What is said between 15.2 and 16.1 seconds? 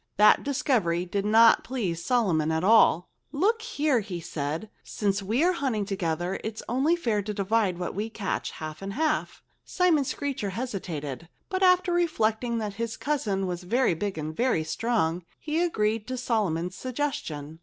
he agreed